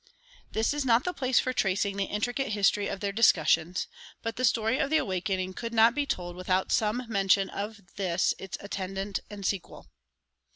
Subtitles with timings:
[0.51, 4.43] This is not the place for tracing the intricate history of their discussions,[182:1] but the
[4.45, 9.19] story of the Awakening could not be told without some mention of this its attendant
[9.29, 9.91] and sequel.